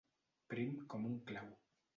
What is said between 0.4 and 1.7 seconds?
Prim com un clau.